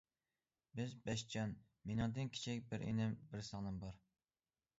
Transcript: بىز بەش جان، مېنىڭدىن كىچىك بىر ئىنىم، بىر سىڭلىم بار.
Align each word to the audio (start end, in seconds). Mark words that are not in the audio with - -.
بىز 0.77 0.95
بەش 1.09 1.23
جان، 1.33 1.53
مېنىڭدىن 1.91 2.33
كىچىك 2.39 2.65
بىر 2.73 2.87
ئىنىم، 2.89 3.15
بىر 3.35 3.45
سىڭلىم 3.51 3.79
بار. 3.87 4.03